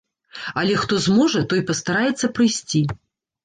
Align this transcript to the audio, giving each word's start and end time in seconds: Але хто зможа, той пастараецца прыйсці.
Але 0.61 0.77
хто 0.83 0.93
зможа, 1.07 1.39
той 1.53 1.63
пастараецца 1.69 2.33
прыйсці. 2.41 2.87